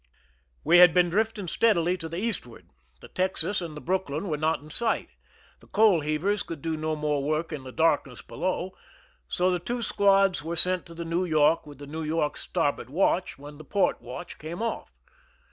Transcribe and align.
We 0.63 0.79
had 0.79 0.95
been 0.95 1.11
drifting 1.11 1.47
steadily 1.47 1.95
to 1.97 2.09
the 2.09 2.17
eastward; 2.17 2.65
the 3.01 3.07
Texas 3.07 3.61
and 3.61 3.77
the 3.77 3.81
Brooklyn 3.81 4.29
were 4.29 4.37
not 4.37 4.59
in 4.59 4.71
sight. 4.71 5.09
The 5.59 5.67
coal 5.67 6.01
heavers 6.01 6.41
could 6.41 6.59
do 6.63 6.75
no 6.75 6.95
more 6.95 7.21
work 7.23 7.51
in 7.53 7.61
the 7.63 7.71
dark 7.71 8.07
ness 8.07 8.23
below, 8.23 8.75
so 9.27 9.51
the 9.51 9.59
two 9.59 9.83
squads 9.83 10.41
were 10.41 10.55
sent 10.55 10.87
to 10.87 10.95
the 10.95 11.05
New 11.05 11.23
York 11.23 11.67
with 11.67 11.77
the 11.77 11.85
New 11.85 12.03
York^s 12.03 12.37
starboard 12.37 12.89
watch 12.89 13.37
when 13.37 13.59
the 13.59 13.63
port 13.63 14.01
watch 14.01 14.39
came 14.39 14.59
off. 14.63 14.91